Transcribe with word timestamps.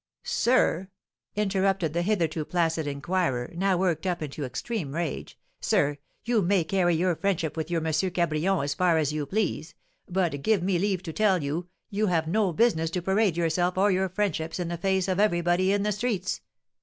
"Sir!" 0.23 0.89
interrupted 1.35 1.93
the 1.93 2.01
hitherto 2.01 2.43
placid 2.43 2.87
inquirer, 2.87 3.51
now 3.55 3.77
worked 3.77 4.07
up 4.07 4.23
into 4.23 4.43
extreme 4.45 4.95
rage, 4.95 5.37
"Sir! 5.59 5.99
You 6.25 6.41
may 6.41 6.63
carry 6.63 6.95
your 6.95 7.15
friendship 7.15 7.55
with 7.55 7.69
your 7.69 7.85
M. 7.85 7.93
Cabrion 7.93 8.63
as 8.63 8.73
far 8.73 8.97
as 8.97 9.13
you 9.13 9.27
please, 9.27 9.75
but, 10.09 10.41
give 10.41 10.63
me 10.63 10.79
leave 10.79 11.03
to 11.03 11.13
tell 11.13 11.43
you, 11.43 11.67
you 11.91 12.07
have 12.07 12.27
no 12.27 12.51
business 12.51 12.89
to 12.89 13.01
parade 13.03 13.37
yourself 13.37 13.77
or 13.77 13.91
your 13.91 14.09
friendships 14.09 14.59
in 14.59 14.69
the 14.69 14.75
face 14.77 15.07
of 15.07 15.19
everybody 15.19 15.71
in 15.71 15.83
the 15.83 15.91
streets. 15.91 16.41